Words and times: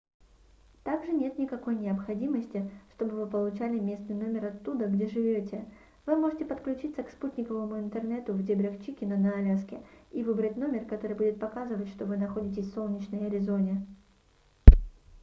также 0.81 1.11
нет 1.11 1.37
никакой 1.37 1.75
необходимости 1.75 2.67
чтобы 2.95 3.17
вы 3.17 3.27
получали 3.29 3.77
местный 3.77 4.15
номер 4.15 4.45
оттуда 4.47 4.87
где 4.87 5.05
живёте 5.05 5.63
вы 6.07 6.15
можете 6.15 6.43
подключиться 6.43 7.03
к 7.03 7.11
спутниковому 7.11 7.77
интернету 7.79 8.33
в 8.33 8.41
дебрях 8.43 8.83
чикена 8.83 9.15
на 9.15 9.33
аляске 9.33 9.79
и 10.11 10.23
выбрать 10.23 10.57
номер 10.57 10.85
который 10.85 11.15
будет 11.15 11.39
показывать 11.39 11.89
что 11.89 12.05
вы 12.07 12.17
находитесь 12.17 12.65
в 12.65 12.73
солнечной 12.73 13.27
аризоне 13.27 13.85